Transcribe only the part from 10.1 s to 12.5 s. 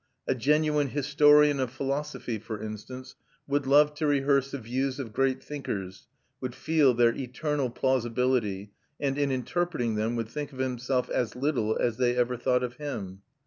would think of himself as little as they ever